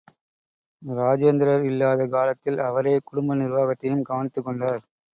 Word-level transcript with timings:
இராஜேந்திரர் 0.81 1.63
இல்லாத 1.63 2.07
காலத்தில் 2.07 2.59
அவரே 2.61 2.99
குடும்ப 3.03 3.35
நிர்வாகத்தையும் 3.35 4.03
கவனித்துக் 4.03 4.45
கொண்டார். 4.45 4.83